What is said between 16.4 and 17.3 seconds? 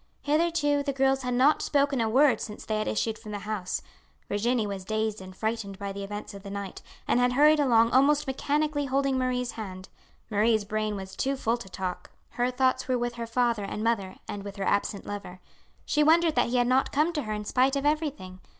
he had not come to